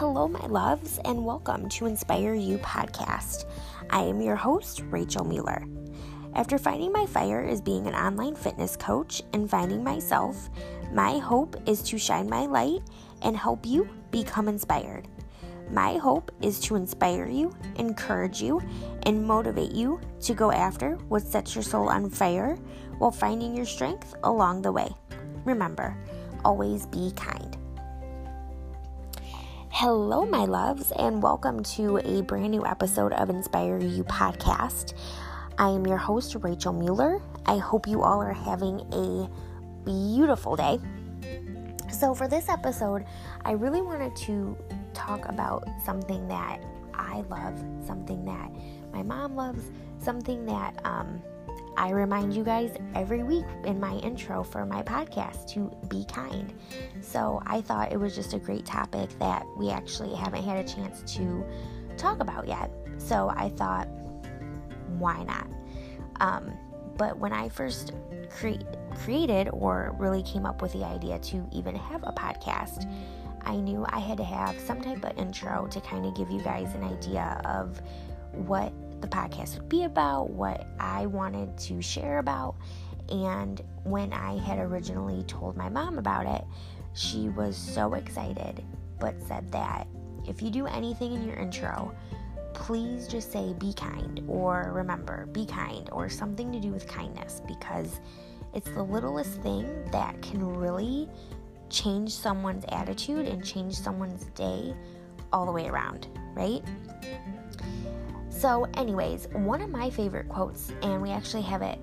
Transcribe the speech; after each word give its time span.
Hello, 0.00 0.26
my 0.26 0.46
loves, 0.46 0.98
and 1.04 1.26
welcome 1.26 1.68
to 1.68 1.84
Inspire 1.84 2.32
You 2.32 2.56
podcast. 2.56 3.44
I 3.90 4.00
am 4.00 4.22
your 4.22 4.34
host, 4.34 4.80
Rachel 4.88 5.26
Mueller. 5.26 5.62
After 6.34 6.56
finding 6.56 6.90
my 6.90 7.04
fire 7.04 7.42
as 7.42 7.60
being 7.60 7.86
an 7.86 7.94
online 7.94 8.34
fitness 8.34 8.78
coach 8.78 9.20
and 9.34 9.50
finding 9.50 9.84
myself, 9.84 10.48
my 10.90 11.18
hope 11.18 11.54
is 11.66 11.82
to 11.82 11.98
shine 11.98 12.30
my 12.30 12.46
light 12.46 12.80
and 13.20 13.36
help 13.36 13.66
you 13.66 13.90
become 14.10 14.48
inspired. 14.48 15.06
My 15.70 15.98
hope 15.98 16.32
is 16.40 16.60
to 16.60 16.76
inspire 16.76 17.26
you, 17.26 17.54
encourage 17.76 18.40
you, 18.40 18.62
and 19.02 19.22
motivate 19.22 19.72
you 19.72 20.00
to 20.22 20.32
go 20.32 20.50
after 20.50 20.92
what 21.10 21.26
sets 21.26 21.54
your 21.54 21.62
soul 21.62 21.90
on 21.90 22.08
fire 22.08 22.56
while 22.96 23.10
finding 23.10 23.54
your 23.54 23.66
strength 23.66 24.14
along 24.24 24.62
the 24.62 24.72
way. 24.72 24.90
Remember, 25.44 25.94
always 26.42 26.86
be 26.86 27.12
kind. 27.16 27.58
Hello, 29.80 30.26
my 30.26 30.44
loves, 30.44 30.92
and 30.98 31.22
welcome 31.22 31.62
to 31.62 31.96
a 32.04 32.20
brand 32.20 32.50
new 32.50 32.66
episode 32.66 33.14
of 33.14 33.30
Inspire 33.30 33.78
You 33.78 34.04
podcast. 34.04 34.92
I 35.56 35.70
am 35.70 35.86
your 35.86 35.96
host, 35.96 36.36
Rachel 36.38 36.74
Mueller. 36.74 37.22
I 37.46 37.56
hope 37.56 37.88
you 37.88 38.02
all 38.02 38.20
are 38.20 38.34
having 38.34 38.80
a 38.92 39.30
beautiful 39.86 40.54
day. 40.54 40.78
So, 41.90 42.14
for 42.14 42.28
this 42.28 42.50
episode, 42.50 43.06
I 43.46 43.52
really 43.52 43.80
wanted 43.80 44.14
to 44.16 44.54
talk 44.92 45.26
about 45.30 45.66
something 45.82 46.28
that 46.28 46.60
I 46.92 47.22
love, 47.30 47.58
something 47.86 48.22
that 48.26 48.52
my 48.92 49.02
mom 49.02 49.34
loves, 49.34 49.64
something 49.96 50.44
that 50.44 50.78
um, 50.84 51.22
I 51.80 51.92
remind 51.92 52.34
you 52.34 52.44
guys 52.44 52.76
every 52.94 53.22
week 53.22 53.46
in 53.64 53.80
my 53.80 53.94
intro 53.94 54.44
for 54.44 54.66
my 54.66 54.82
podcast 54.82 55.48
to 55.54 55.74
be 55.88 56.04
kind. 56.04 56.52
So 57.00 57.42
I 57.46 57.62
thought 57.62 57.90
it 57.90 57.96
was 57.96 58.14
just 58.14 58.34
a 58.34 58.38
great 58.38 58.66
topic 58.66 59.08
that 59.18 59.46
we 59.56 59.70
actually 59.70 60.14
haven't 60.14 60.44
had 60.44 60.58
a 60.58 60.68
chance 60.68 61.02
to 61.14 61.42
talk 61.96 62.20
about 62.20 62.46
yet. 62.46 62.70
So 62.98 63.32
I 63.34 63.48
thought, 63.56 63.88
why 64.98 65.22
not? 65.22 65.46
Um, 66.20 66.52
but 66.98 67.18
when 67.18 67.32
I 67.32 67.48
first 67.48 67.94
cre- 68.28 68.62
created 68.96 69.48
or 69.50 69.96
really 69.98 70.22
came 70.22 70.44
up 70.44 70.60
with 70.60 70.74
the 70.74 70.84
idea 70.84 71.18
to 71.18 71.48
even 71.50 71.74
have 71.76 72.02
a 72.02 72.12
podcast, 72.12 72.84
I 73.40 73.56
knew 73.56 73.86
I 73.88 74.00
had 74.00 74.18
to 74.18 74.24
have 74.24 74.60
some 74.60 74.82
type 74.82 75.02
of 75.02 75.16
intro 75.16 75.66
to 75.70 75.80
kind 75.80 76.04
of 76.04 76.14
give 76.14 76.30
you 76.30 76.42
guys 76.42 76.74
an 76.74 76.84
idea 76.84 77.40
of 77.46 77.80
what 78.32 78.70
the 79.00 79.08
podcast 79.08 79.58
would 79.58 79.68
be 79.68 79.84
about, 79.84 80.30
what 80.30 80.66
I 80.78 81.06
wanted 81.06 81.56
to 81.58 81.80
share 81.82 82.18
about. 82.18 82.56
And 83.10 83.60
when 83.84 84.12
I 84.12 84.38
had 84.38 84.58
originally 84.58 85.22
told 85.24 85.56
my 85.56 85.68
mom 85.68 85.98
about 85.98 86.26
it, 86.26 86.44
she 86.94 87.28
was 87.30 87.56
so 87.56 87.94
excited, 87.94 88.64
but 88.98 89.20
said 89.22 89.50
that 89.52 89.86
if 90.26 90.42
you 90.42 90.50
do 90.50 90.66
anything 90.66 91.12
in 91.14 91.26
your 91.26 91.36
intro, 91.36 91.94
please 92.52 93.08
just 93.08 93.32
say 93.32 93.54
be 93.54 93.72
kind 93.72 94.22
or 94.28 94.70
remember, 94.74 95.26
be 95.26 95.46
kind 95.46 95.88
or 95.92 96.08
something 96.08 96.52
to 96.52 96.60
do 96.60 96.70
with 96.70 96.86
kindness 96.86 97.42
because 97.46 98.00
it's 98.54 98.70
the 98.70 98.82
littlest 98.82 99.40
thing 99.42 99.66
that 99.92 100.20
can 100.22 100.44
really 100.44 101.08
change 101.68 102.12
someone's 102.12 102.64
attitude 102.70 103.26
and 103.26 103.44
change 103.44 103.74
someone's 103.74 104.26
day 104.34 104.74
all 105.32 105.46
the 105.46 105.52
way 105.52 105.68
around, 105.68 106.08
right? 106.34 106.62
So, 108.40 108.66
anyways, 108.72 109.28
one 109.32 109.60
of 109.60 109.68
my 109.68 109.90
favorite 109.90 110.26
quotes, 110.30 110.72
and 110.80 111.02
we 111.02 111.10
actually 111.10 111.42
have 111.42 111.60
it 111.60 111.78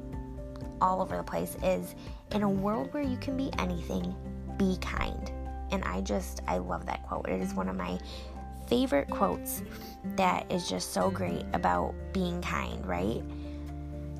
all 0.81 1.03
over 1.03 1.15
the 1.15 1.21
place, 1.21 1.55
is 1.61 1.93
In 2.31 2.41
a 2.41 2.49
world 2.49 2.91
where 2.95 3.03
you 3.03 3.15
can 3.17 3.37
be 3.37 3.51
anything, 3.59 4.15
be 4.57 4.75
kind. 4.81 5.31
And 5.69 5.83
I 5.83 6.01
just, 6.01 6.41
I 6.47 6.57
love 6.57 6.87
that 6.87 7.03
quote. 7.03 7.29
It 7.29 7.41
is 7.41 7.53
one 7.53 7.69
of 7.69 7.75
my 7.75 7.99
favorite 8.67 9.07
quotes 9.07 9.61
that 10.15 10.51
is 10.51 10.67
just 10.67 10.93
so 10.93 11.11
great 11.11 11.45
about 11.53 11.93
being 12.11 12.41
kind, 12.41 12.83
right? 12.87 13.21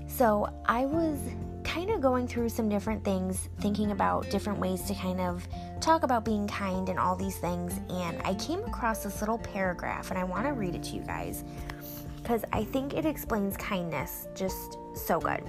So, 0.06 0.48
I 0.68 0.86
was 0.86 1.18
kind 1.64 1.90
of 1.90 2.02
going 2.02 2.28
through 2.28 2.50
some 2.50 2.70
different 2.70 3.04
things, 3.04 3.50
thinking 3.62 3.90
about 3.90 4.30
different 4.30 4.60
ways 4.60 4.84
to 4.84 4.94
kind 4.94 5.20
of 5.20 5.48
talk 5.82 6.04
about 6.04 6.24
being 6.24 6.48
kind 6.48 6.88
and 6.88 7.00
all 7.00 7.16
these 7.16 7.38
things, 7.38 7.80
and 7.90 8.22
I 8.24 8.36
came 8.36 8.64
across 8.64 9.04
this 9.04 9.22
little 9.22 9.40
paragraph, 9.40 10.12
and 10.12 10.20
I 10.20 10.24
want 10.24 10.46
to 10.46 10.54
read 10.54 10.76
it 10.76 10.84
to 10.84 10.96
you 10.96 11.02
guys 11.02 11.44
because 12.28 12.44
I 12.52 12.66
think 12.66 12.94
it 12.94 13.06
explains 13.06 13.56
kindness 13.56 14.28
just 14.36 14.78
so 14.94 15.18
good. 15.18 15.42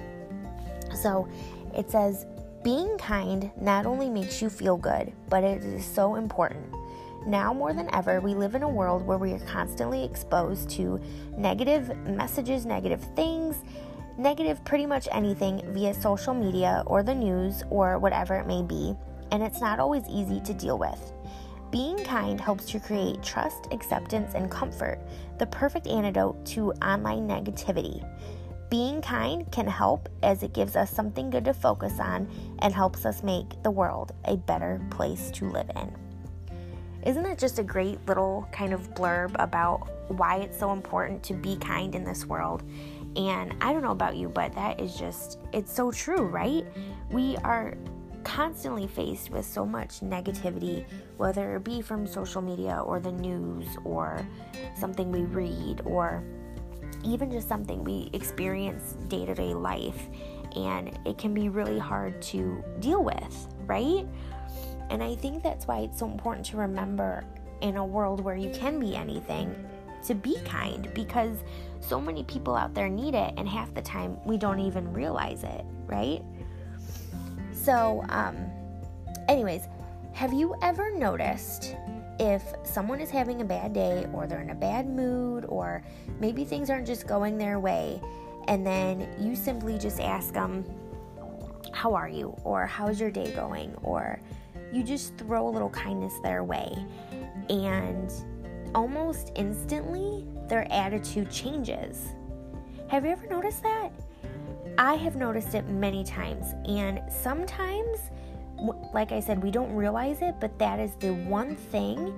So 0.95 1.29
it 1.75 1.91
says, 1.91 2.25
being 2.63 2.97
kind 2.99 3.51
not 3.61 3.85
only 3.85 4.09
makes 4.09 4.41
you 4.41 4.49
feel 4.49 4.77
good, 4.77 5.13
but 5.29 5.43
it 5.43 5.65
is 5.65 5.85
so 5.85 6.15
important. 6.15 6.73
Now 7.27 7.53
more 7.53 7.73
than 7.73 7.93
ever, 7.93 8.21
we 8.21 8.33
live 8.33 8.55
in 8.55 8.63
a 8.63 8.69
world 8.69 9.05
where 9.05 9.19
we 9.19 9.33
are 9.33 9.41
constantly 9.41 10.05
exposed 10.05 10.71
to 10.71 11.01
negative 11.37 11.97
messages, 12.07 12.65
negative 12.65 13.05
things, 13.17 13.57
negative 14.17 14.65
pretty 14.65 14.87
much 14.87 15.09
anything 15.11 15.61
via 15.75 15.93
social 15.93 16.33
media 16.33 16.85
or 16.87 17.03
the 17.03 17.15
news 17.15 17.65
or 17.71 17.99
whatever 17.99 18.37
it 18.37 18.47
may 18.47 18.63
be, 18.63 18.95
and 19.33 19.43
it's 19.43 19.61
not 19.61 19.81
always 19.81 20.05
easy 20.09 20.41
to 20.43 20.55
deal 20.55 20.79
with. 20.79 21.13
Being 21.71 22.03
kind 22.03 22.41
helps 22.41 22.65
to 22.71 22.81
create 22.81 23.23
trust, 23.23 23.69
acceptance, 23.73 24.35
and 24.35 24.51
comfort, 24.51 24.99
the 25.39 25.47
perfect 25.47 25.87
antidote 25.87 26.45
to 26.47 26.73
online 26.75 27.29
negativity. 27.29 28.09
Being 28.71 29.03
kind 29.03 29.51
can 29.53 29.67
help 29.67 30.09
as 30.23 30.43
it 30.43 30.55
gives 30.55 30.77
us 30.77 30.91
something 30.91 31.29
good 31.29 31.45
to 31.45 31.53
focus 31.53 32.01
on 32.01 32.29
and 32.61 32.75
helps 32.75 33.05
us 33.05 33.23
make 33.23 33.63
the 33.63 33.71
world 33.71 34.13
a 34.25 34.37
better 34.37 34.81
place 34.91 35.31
to 35.33 35.49
live 35.51 35.71
in. 35.77 35.95
Isn't 37.05 37.23
that 37.23 37.39
just 37.39 37.59
a 37.59 37.63
great 37.63 38.05
little 38.07 38.49
kind 38.51 38.73
of 38.73 38.95
blurb 38.95 39.37
about 39.39 39.89
why 40.11 40.39
it's 40.39 40.59
so 40.59 40.73
important 40.73 41.23
to 41.25 41.35
be 41.35 41.57
kind 41.57 41.95
in 41.95 42.03
this 42.03 42.25
world? 42.25 42.63
And 43.17 43.55
I 43.61 43.73
don't 43.73 43.83
know 43.83 43.93
about 43.93 44.17
you, 44.17 44.29
but 44.29 44.55
that 44.55 44.81
is 44.81 44.97
just, 44.97 45.39
it's 45.53 45.73
so 45.73 45.91
true, 45.91 46.23
right? 46.23 46.67
We 47.11 47.37
are 47.39 47.75
constantly 48.29 48.87
faced 48.87 49.31
with 49.31 49.45
so 49.47 49.65
much 49.65 50.01
negativity, 50.01 50.85
whether 51.17 51.57
it 51.57 51.65
be 51.65 51.81
from 51.81 52.07
social 52.07 52.43
media 52.43 52.83
or 52.85 53.01
the 53.01 53.11
news 53.11 53.67
or 53.85 54.25
something 54.79 55.11
we 55.11 55.23
read 55.23 55.81
or 55.87 56.23
even 57.05 57.31
just 57.31 57.49
something 57.49 57.83
we 57.83 58.11
experience 58.13 58.97
day 59.09 59.25
to 59.25 59.35
day 59.35 59.55
life. 59.55 60.09
And 60.55 60.99
it 61.07 61.17
can 61.17 61.33
be 61.33 61.49
really 61.49 61.79
hard 61.79 62.21
to 62.23 62.63
deal 62.81 63.03
with, 63.03 63.49
right? 63.67 64.07
And 64.91 65.03
I 65.03 65.15
think 65.15 65.43
that's 65.43 65.67
why 65.67 65.81
it's 65.81 65.99
so 65.99 66.07
important 66.07 66.45
to 66.47 66.59
remember 66.59 67.25
in 67.63 67.77
a 67.77 67.85
world 67.85 68.21
where 68.21 68.37
you 68.37 68.51
can 68.51 68.79
be 68.79 68.95
anything 68.95 69.55
to 70.05 70.15
be 70.15 70.37
kind 70.45 70.93
because 70.95 71.39
so 71.81 72.01
many 72.01 72.25
people 72.25 72.55
out 72.55 72.75
there 72.75 72.89
need 72.89 73.15
it, 73.15 73.33
and 73.37 73.49
half 73.49 73.73
the 73.75 73.83
time 73.83 74.19
we 74.25 74.37
don't 74.37 74.61
even 74.61 74.93
realize 74.93 75.45
it, 75.45 75.65
right? 75.87 76.23
So, 77.69 78.03
um, 78.09 78.51
anyways, 79.29 79.69
have 80.15 80.33
you 80.33 80.55
ever 80.63 80.91
noticed 80.97 81.77
if 82.19 82.43
someone 82.65 82.99
is 82.99 83.11
having 83.11 83.43
a 83.43 83.45
bad 83.45 83.75
day 83.75 84.07
or 84.15 84.27
they're 84.27 84.41
in 84.41 84.49
a 84.49 84.55
bad 84.55 84.89
mood 84.89 85.45
or 85.51 85.83
maybe 86.19 86.47
things 86.47 86.71
aren't 86.71 86.87
just 86.87 87.07
going 87.07 87.37
their 87.37 87.61
way, 87.61 88.01
and 88.47 88.67
then 88.67 89.07
you 89.21 89.37
simply 89.37 89.77
just 89.77 90.01
ask 90.01 90.33
them, 90.33 90.65
How 91.75 91.93
are 91.93 92.09
you? 92.09 92.35
or 92.43 92.65
How's 92.65 92.99
your 92.99 93.11
day 93.11 93.35
going? 93.35 93.75
or 93.83 94.19
you 94.73 94.83
just 94.83 95.19
throw 95.19 95.47
a 95.47 95.51
little 95.51 95.69
kindness 95.69 96.15
their 96.23 96.45
way, 96.45 96.75
and 97.51 98.11
almost 98.75 99.31
instantly 99.35 100.25
their 100.49 100.67
attitude 100.73 101.31
changes. 101.31 102.07
Have 102.89 103.05
you 103.05 103.11
ever 103.11 103.27
noticed 103.27 103.63
that? 103.63 103.91
I 104.79 104.95
have 104.95 105.17
noticed 105.17 105.57
it 105.57 105.67
many 105.67 106.05
times, 106.05 106.55
and 106.69 107.03
sometimes, 107.11 107.99
like 108.95 109.11
I 109.11 109.19
said, 109.19 109.43
we 109.43 109.51
don't 109.51 109.75
realize 109.75 110.23
it, 110.23 110.37
but 110.39 110.57
that 110.61 110.79
is 110.79 110.93
the 111.01 111.15
one 111.15 111.57
thing 111.57 112.15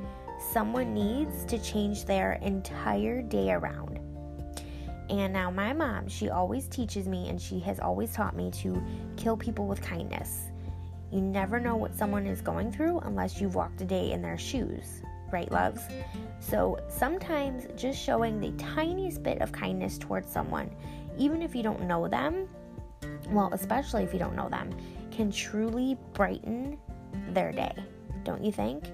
someone 0.53 0.93
needs 0.93 1.47
to 1.47 1.59
change 1.59 2.05
their 2.05 2.35
entire 2.43 3.23
day 3.23 3.51
around. 3.53 3.99
And 5.09 5.33
now, 5.33 5.51
my 5.51 5.73
mom, 5.73 6.07
she 6.07 6.29
always 6.29 6.69
teaches 6.69 7.09
me, 7.09 7.31
and 7.31 7.41
she 7.41 7.61
has 7.61 7.81
always 7.81 8.13
taught 8.13 8.37
me 8.37 8.51
to 8.57 8.83
kill 9.17 9.39
people 9.39 9.67
with 9.67 9.81
kindness. 9.81 10.51
You 11.11 11.23
never 11.23 11.61
know 11.61 11.77
what 11.77 11.97
someone 11.97 12.27
is 12.27 12.43
going 12.43 12.73
through 12.73 12.99
unless 13.01 13.41
you've 13.41 13.55
walked 13.55 13.81
a 13.81 13.87
day 13.87 14.13
in 14.13 14.21
their 14.21 14.37
shoes, 14.37 15.01
right, 15.33 15.51
loves? 15.51 15.81
So 16.41 16.79
sometimes 16.91 17.69
just 17.75 17.99
showing 17.99 18.39
the 18.39 18.53
tiniest 18.63 19.23
bit 19.23 19.41
of 19.41 19.51
kindness 19.51 19.97
towards 19.97 20.31
someone 20.31 20.71
even 21.21 21.43
if 21.43 21.55
you 21.55 21.63
don't 21.63 21.83
know 21.83 22.09
them, 22.09 22.49
well, 23.29 23.51
especially 23.53 24.03
if 24.03 24.13
you 24.13 24.19
don't 24.19 24.35
know 24.35 24.49
them, 24.49 24.71
can 25.11 25.31
truly 25.31 25.97
brighten 26.15 26.79
their 27.29 27.53
day, 27.53 27.75
don't 28.25 28.43
you 28.43 28.51
think? 28.51 28.85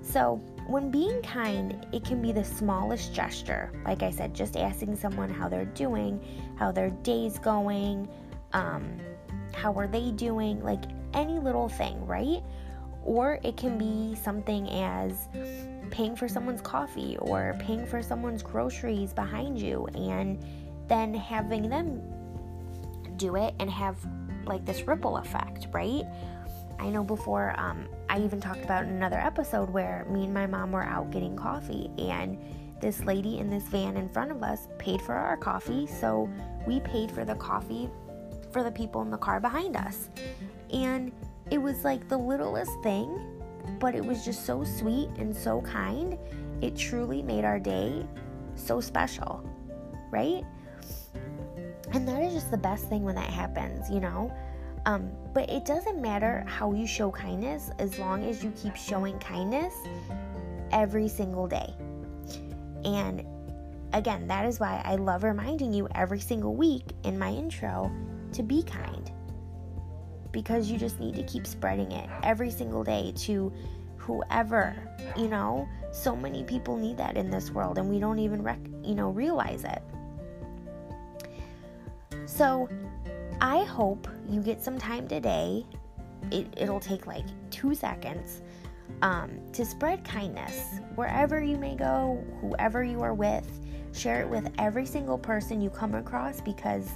So, 0.00 0.36
when 0.68 0.90
being 0.90 1.20
kind, 1.22 1.84
it 1.92 2.04
can 2.04 2.22
be 2.22 2.30
the 2.30 2.44
smallest 2.44 3.12
gesture. 3.12 3.72
Like 3.84 4.04
I 4.04 4.10
said, 4.10 4.34
just 4.34 4.56
asking 4.56 4.96
someone 4.96 5.28
how 5.28 5.48
they're 5.48 5.64
doing, 5.64 6.20
how 6.56 6.70
their 6.70 6.90
day's 6.90 7.40
going, 7.40 8.08
um, 8.52 8.98
how 9.52 9.72
are 9.74 9.88
they 9.88 10.12
doing, 10.12 10.62
like 10.62 10.84
any 11.12 11.40
little 11.40 11.68
thing, 11.68 12.06
right? 12.06 12.40
Or 13.04 13.40
it 13.42 13.56
can 13.56 13.78
be 13.78 14.14
something 14.14 14.68
as 14.70 15.28
paying 15.90 16.14
for 16.14 16.28
someone's 16.28 16.60
coffee 16.60 17.16
or 17.18 17.56
paying 17.58 17.84
for 17.84 18.00
someone's 18.02 18.42
groceries 18.42 19.12
behind 19.12 19.60
you 19.60 19.86
and 19.94 20.44
then 20.88 21.14
having 21.14 21.68
them 21.68 22.02
do 23.16 23.36
it 23.36 23.54
and 23.58 23.70
have 23.70 23.96
like 24.44 24.64
this 24.64 24.82
ripple 24.82 25.16
effect, 25.16 25.66
right? 25.72 26.04
I 26.78 26.90
know 26.90 27.02
before, 27.02 27.58
um, 27.58 27.88
I 28.08 28.20
even 28.20 28.40
talked 28.40 28.62
about 28.62 28.84
another 28.84 29.18
episode 29.18 29.70
where 29.70 30.06
me 30.10 30.24
and 30.24 30.34
my 30.34 30.46
mom 30.46 30.72
were 30.72 30.84
out 30.84 31.10
getting 31.10 31.34
coffee, 31.34 31.90
and 31.98 32.38
this 32.80 33.02
lady 33.04 33.38
in 33.38 33.48
this 33.48 33.64
van 33.64 33.96
in 33.96 34.08
front 34.08 34.30
of 34.30 34.42
us 34.42 34.68
paid 34.78 35.00
for 35.00 35.14
our 35.14 35.36
coffee, 35.36 35.86
so 35.86 36.28
we 36.66 36.80
paid 36.80 37.10
for 37.10 37.24
the 37.24 37.34
coffee 37.34 37.88
for 38.52 38.62
the 38.62 38.70
people 38.70 39.02
in 39.02 39.10
the 39.10 39.16
car 39.16 39.40
behind 39.40 39.76
us. 39.76 40.10
And 40.72 41.12
it 41.50 41.58
was 41.58 41.84
like 41.84 42.08
the 42.08 42.16
littlest 42.16 42.72
thing, 42.82 43.18
but 43.80 43.94
it 43.94 44.04
was 44.04 44.24
just 44.24 44.44
so 44.44 44.62
sweet 44.62 45.08
and 45.16 45.34
so 45.34 45.62
kind. 45.62 46.18
It 46.60 46.76
truly 46.76 47.22
made 47.22 47.44
our 47.44 47.58
day 47.58 48.06
so 48.54 48.80
special, 48.80 49.48
right? 50.10 50.44
And 51.96 52.06
that 52.06 52.20
is 52.20 52.34
just 52.34 52.50
the 52.50 52.58
best 52.58 52.90
thing 52.90 53.04
when 53.04 53.14
that 53.14 53.30
happens, 53.30 53.88
you 53.88 54.00
know? 54.00 54.30
Um, 54.84 55.10
but 55.32 55.48
it 55.48 55.64
doesn't 55.64 55.98
matter 55.98 56.44
how 56.46 56.74
you 56.74 56.86
show 56.86 57.10
kindness 57.10 57.70
as 57.78 57.98
long 57.98 58.22
as 58.22 58.44
you 58.44 58.52
keep 58.54 58.76
showing 58.76 59.18
kindness 59.18 59.72
every 60.72 61.08
single 61.08 61.48
day. 61.48 61.72
And 62.84 63.24
again, 63.94 64.26
that 64.26 64.44
is 64.44 64.60
why 64.60 64.82
I 64.84 64.96
love 64.96 65.24
reminding 65.24 65.72
you 65.72 65.88
every 65.94 66.20
single 66.20 66.54
week 66.54 66.84
in 67.04 67.18
my 67.18 67.30
intro 67.30 67.90
to 68.34 68.42
be 68.42 68.62
kind. 68.62 69.10
Because 70.32 70.70
you 70.70 70.76
just 70.76 71.00
need 71.00 71.14
to 71.14 71.22
keep 71.22 71.46
spreading 71.46 71.92
it 71.92 72.10
every 72.22 72.50
single 72.50 72.84
day 72.84 73.14
to 73.20 73.50
whoever, 73.96 74.76
you 75.16 75.28
know? 75.28 75.66
So 75.92 76.14
many 76.14 76.44
people 76.44 76.76
need 76.76 76.98
that 76.98 77.16
in 77.16 77.30
this 77.30 77.50
world 77.52 77.78
and 77.78 77.88
we 77.88 77.98
don't 77.98 78.18
even 78.18 78.42
rec- 78.42 78.58
you 78.84 78.94
know 78.94 79.08
realize 79.08 79.64
it. 79.64 79.82
So, 82.26 82.68
I 83.40 83.64
hope 83.64 84.08
you 84.28 84.40
get 84.40 84.62
some 84.62 84.78
time 84.78 85.08
today. 85.08 85.64
It, 86.30 86.46
it'll 86.56 86.80
take 86.80 87.06
like 87.06 87.26
two 87.50 87.74
seconds 87.74 88.42
um, 89.02 89.38
to 89.52 89.64
spread 89.64 90.04
kindness 90.04 90.80
wherever 90.94 91.40
you 91.40 91.56
may 91.56 91.76
go, 91.76 92.24
whoever 92.40 92.82
you 92.82 93.02
are 93.02 93.14
with. 93.14 93.48
Share 93.92 94.20
it 94.20 94.28
with 94.28 94.52
every 94.58 94.86
single 94.86 95.18
person 95.18 95.60
you 95.60 95.70
come 95.70 95.94
across 95.94 96.40
because 96.40 96.90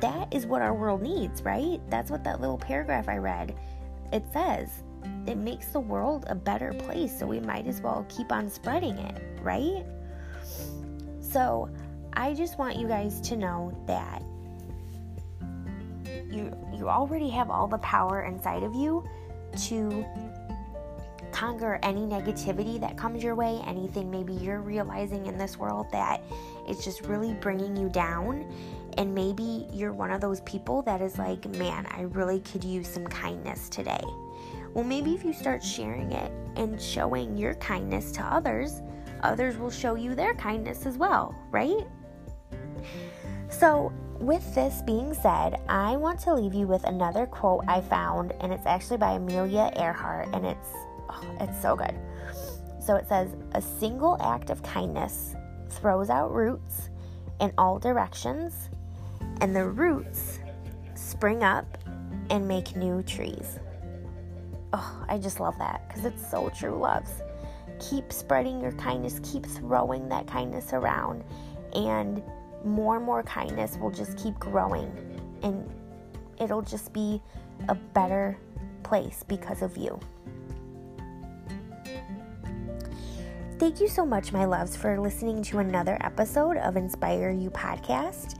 that 0.00 0.32
is 0.32 0.46
what 0.46 0.62
our 0.62 0.74
world 0.74 1.02
needs, 1.02 1.42
right? 1.42 1.80
That's 1.88 2.10
what 2.10 2.22
that 2.24 2.40
little 2.40 2.58
paragraph 2.58 3.08
I 3.08 3.16
read 3.16 3.56
it 4.12 4.24
says. 4.32 4.82
It 5.26 5.36
makes 5.36 5.66
the 5.66 5.80
world 5.80 6.24
a 6.28 6.34
better 6.34 6.72
place, 6.72 7.18
so 7.18 7.26
we 7.26 7.40
might 7.40 7.66
as 7.66 7.80
well 7.80 8.06
keep 8.08 8.32
on 8.32 8.50
spreading 8.50 8.98
it, 8.98 9.22
right? 9.42 9.84
So, 11.20 11.70
I 12.14 12.34
just 12.34 12.58
want 12.58 12.76
you 12.76 12.88
guys 12.88 13.20
to 13.22 13.36
know 13.36 13.72
that 13.86 14.22
you 16.30 16.56
you 16.72 16.88
already 16.88 17.28
have 17.30 17.50
all 17.50 17.66
the 17.66 17.78
power 17.78 18.22
inside 18.22 18.62
of 18.62 18.74
you 18.74 19.04
to 19.66 20.04
conquer 21.32 21.78
any 21.82 22.00
negativity 22.00 22.80
that 22.80 22.96
comes 22.96 23.22
your 23.22 23.34
way, 23.34 23.60
anything 23.66 24.10
maybe 24.10 24.32
you're 24.34 24.60
realizing 24.60 25.26
in 25.26 25.38
this 25.38 25.56
world 25.56 25.86
that 25.92 26.22
it's 26.66 26.84
just 26.84 27.02
really 27.02 27.34
bringing 27.34 27.76
you 27.76 27.88
down. 27.88 28.50
And 28.98 29.14
maybe 29.14 29.66
you're 29.72 29.92
one 29.92 30.10
of 30.10 30.20
those 30.20 30.40
people 30.42 30.82
that 30.82 31.00
is 31.00 31.18
like, 31.18 31.46
man, 31.56 31.86
I 31.90 32.02
really 32.02 32.40
could 32.40 32.64
use 32.64 32.88
some 32.88 33.06
kindness 33.06 33.68
today. 33.68 34.02
Well, 34.74 34.84
maybe 34.84 35.14
if 35.14 35.24
you 35.24 35.32
start 35.32 35.62
sharing 35.62 36.12
it 36.12 36.32
and 36.56 36.80
showing 36.80 37.36
your 37.36 37.54
kindness 37.54 38.12
to 38.12 38.22
others, 38.22 38.82
others 39.22 39.56
will 39.56 39.70
show 39.70 39.94
you 39.94 40.14
their 40.14 40.34
kindness 40.34 40.86
as 40.86 40.96
well, 40.96 41.34
right? 41.50 41.86
So, 43.48 43.92
with 44.20 44.54
this 44.54 44.82
being 44.82 45.14
said, 45.14 45.60
I 45.68 45.96
want 45.96 46.20
to 46.20 46.34
leave 46.34 46.54
you 46.54 46.66
with 46.66 46.84
another 46.84 47.26
quote 47.26 47.64
I 47.66 47.80
found, 47.80 48.32
and 48.40 48.52
it's 48.52 48.66
actually 48.66 48.98
by 48.98 49.12
Amelia 49.12 49.72
Earhart, 49.76 50.28
and 50.34 50.44
it's 50.46 50.68
oh, 51.08 51.24
it's 51.40 51.60
so 51.60 51.74
good. 51.74 51.94
So 52.80 52.96
it 52.96 53.08
says, 53.08 53.34
"A 53.52 53.62
single 53.62 54.18
act 54.20 54.50
of 54.50 54.62
kindness 54.62 55.34
throws 55.70 56.10
out 56.10 56.32
roots 56.34 56.90
in 57.40 57.52
all 57.56 57.78
directions, 57.78 58.68
and 59.40 59.56
the 59.56 59.64
roots 59.64 60.38
spring 60.94 61.42
up 61.42 61.78
and 62.28 62.46
make 62.46 62.76
new 62.76 63.02
trees." 63.02 63.58
Oh, 64.72 65.04
I 65.08 65.18
just 65.18 65.40
love 65.40 65.58
that 65.58 65.88
because 65.88 66.04
it's 66.04 66.30
so 66.30 66.50
true, 66.50 66.78
loves. 66.78 67.10
Keep 67.78 68.12
spreading 68.12 68.60
your 68.60 68.72
kindness, 68.72 69.18
keep 69.22 69.46
throwing 69.46 70.08
that 70.10 70.26
kindness 70.26 70.74
around, 70.74 71.24
and 71.74 72.22
more 72.64 72.96
and 72.96 73.04
more 73.04 73.22
kindness 73.22 73.76
will 73.78 73.90
just 73.90 74.16
keep 74.16 74.38
growing 74.38 74.90
and 75.42 75.68
it'll 76.38 76.62
just 76.62 76.92
be 76.92 77.20
a 77.68 77.74
better 77.74 78.38
place 78.82 79.24
because 79.26 79.62
of 79.62 79.76
you. 79.76 79.98
Thank 83.58 83.78
you 83.78 83.88
so 83.88 84.06
much, 84.06 84.32
my 84.32 84.46
loves, 84.46 84.74
for 84.74 84.98
listening 84.98 85.42
to 85.44 85.58
another 85.58 85.98
episode 86.00 86.56
of 86.56 86.78
Inspire 86.78 87.30
You 87.30 87.50
podcast. 87.50 88.38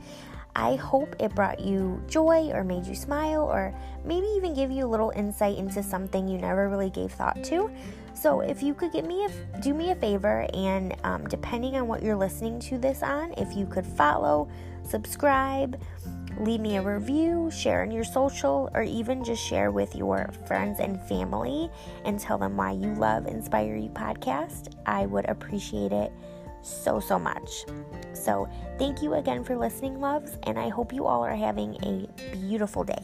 I 0.55 0.75
hope 0.75 1.15
it 1.19 1.33
brought 1.33 1.59
you 1.59 2.01
joy 2.07 2.51
or 2.51 2.63
made 2.63 2.85
you 2.85 2.95
smile 2.95 3.43
or 3.43 3.73
maybe 4.03 4.27
even 4.35 4.53
give 4.53 4.71
you 4.71 4.85
a 4.85 4.89
little 4.89 5.11
insight 5.15 5.57
into 5.57 5.81
something 5.81 6.27
you 6.27 6.37
never 6.37 6.69
really 6.69 6.89
gave 6.89 7.11
thought 7.11 7.43
to. 7.45 7.71
So, 8.13 8.41
if 8.41 8.61
you 8.61 8.73
could 8.73 8.91
give 8.91 9.05
me 9.05 9.25
a, 9.25 9.59
do 9.61 9.73
me 9.73 9.91
a 9.91 9.95
favor, 9.95 10.45
and 10.53 10.95
um, 11.03 11.27
depending 11.27 11.75
on 11.75 11.87
what 11.87 12.03
you're 12.03 12.15
listening 12.15 12.59
to 12.61 12.77
this 12.77 13.01
on, 13.01 13.33
if 13.37 13.55
you 13.55 13.65
could 13.65 13.85
follow, 13.85 14.49
subscribe, 14.83 15.81
leave 16.37 16.59
me 16.59 16.75
a 16.75 16.81
review, 16.81 17.49
share 17.49 17.83
in 17.83 17.91
your 17.91 18.03
social, 18.03 18.69
or 18.73 18.83
even 18.83 19.23
just 19.23 19.41
share 19.41 19.71
with 19.71 19.95
your 19.95 20.29
friends 20.45 20.79
and 20.79 21.01
family 21.07 21.69
and 22.05 22.19
tell 22.19 22.37
them 22.37 22.57
why 22.57 22.71
you 22.71 22.93
love 22.95 23.27
Inspire 23.27 23.77
You 23.77 23.89
podcast, 23.89 24.73
I 24.85 25.05
would 25.05 25.27
appreciate 25.29 25.93
it 25.93 26.11
so, 26.61 26.99
so 26.99 27.17
much. 27.19 27.65
So, 28.13 28.47
thank 28.77 29.01
you 29.01 29.15
again 29.15 29.43
for 29.43 29.55
listening, 29.57 29.99
loves, 29.99 30.37
and 30.43 30.59
I 30.59 30.69
hope 30.69 30.93
you 30.93 31.05
all 31.05 31.23
are 31.23 31.35
having 31.35 31.75
a 31.83 32.07
beautiful 32.33 32.83
day. 32.83 33.03